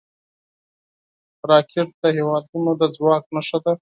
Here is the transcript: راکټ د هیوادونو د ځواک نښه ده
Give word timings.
راکټ 1.49 1.87
د 2.01 2.03
هیوادونو 2.17 2.71
د 2.81 2.83
ځواک 2.95 3.23
نښه 3.35 3.57
ده 3.63 3.69